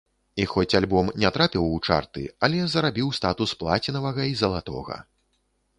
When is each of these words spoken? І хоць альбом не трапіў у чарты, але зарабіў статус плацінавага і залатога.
І 0.43 0.45
хоць 0.53 0.77
альбом 0.79 1.11
не 1.23 1.31
трапіў 1.35 1.67
у 1.75 1.77
чарты, 1.87 2.23
але 2.49 2.65
зарабіў 2.75 3.15
статус 3.19 3.55
плацінавага 3.61 4.21
і 4.33 4.37
залатога. 4.43 5.01